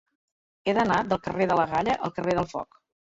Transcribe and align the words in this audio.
He 0.65 0.73
d'anar 0.77 0.97
del 1.11 1.21
carrer 1.27 1.47
de 1.51 1.59
la 1.61 1.67
Galla 1.75 1.99
al 2.09 2.15
carrer 2.17 2.37
del 2.41 2.49
Foc. 2.55 2.81